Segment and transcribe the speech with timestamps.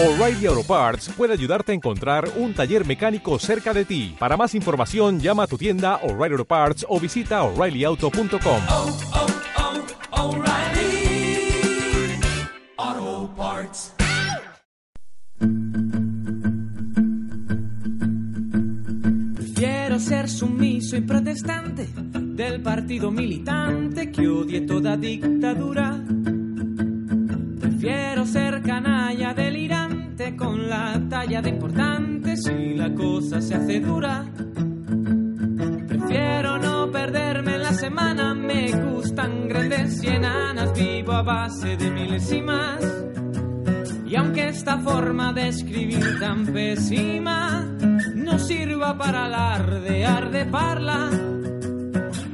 [0.00, 4.14] O'Reilly Auto Parts puede ayudarte a encontrar un taller mecánico cerca de ti.
[4.16, 8.60] Para más información, llama a tu tienda O'Reilly Auto Parts o visita oreillyauto.com.
[8.70, 8.96] oh,
[12.86, 13.92] oh, Parts.
[19.34, 21.88] Prefiero ser sumiso y protestante
[22.36, 25.98] del partido militante que odie toda dictadura.
[27.60, 29.87] Prefiero ser canalla delirante
[30.36, 34.24] con la talla de importante si la cosa se hace dura.
[35.86, 42.84] Prefiero no perderme la semana, me gustan grandes y enanas, vivo a base de milésimas.
[44.06, 47.66] Y aunque esta forma de escribir tan pésima
[48.14, 51.10] no sirva para alardear de parla,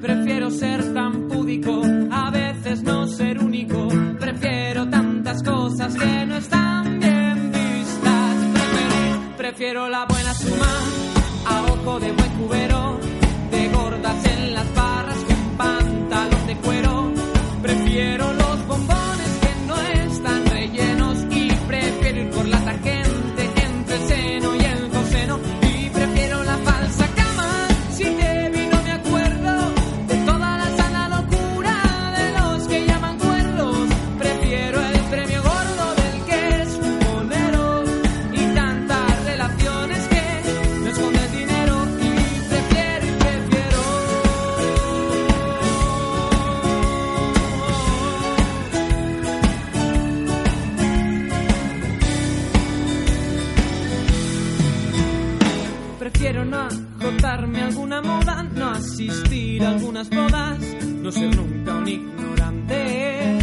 [0.00, 0.91] prefiero ser
[57.02, 63.38] no agotarme a alguna moda, no asistir a algunas bodas, no ser nunca un ignorante.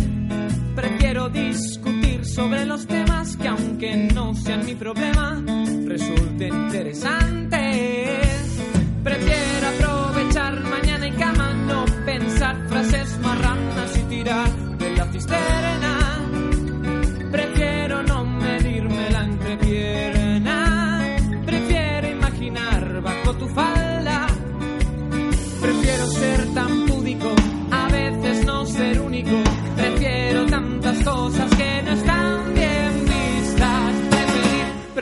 [0.76, 5.42] Prefiero discutir sobre los temas que aunque no sean mi problema,
[5.86, 8.60] resulten interesantes.
[9.04, 15.59] Prefiero aprovechar mañana en cama, no pensar frases marranas y tirar de la cisterna.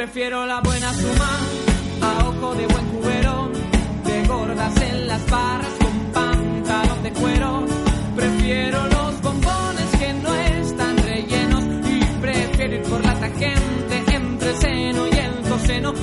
[0.08, 1.30] Prefiero la buena suma
[2.02, 3.52] a ojo de buen cubero.
[4.06, 7.66] De gordas en las barras con pantalón de cuero.
[8.16, 15.08] Prefiero los bombones que no están rellenos y prefiero ir por la tangente entre seno
[15.08, 15.94] y el coseno